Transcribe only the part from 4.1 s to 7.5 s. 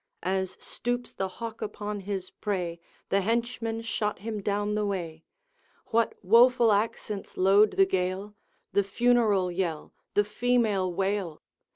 him down the way. What woful accents